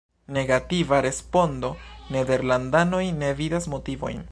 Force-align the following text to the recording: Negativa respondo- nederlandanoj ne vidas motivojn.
Negativa 0.35 1.01
respondo- 1.07 1.71
nederlandanoj 2.17 3.05
ne 3.21 3.33
vidas 3.43 3.71
motivojn. 3.77 4.19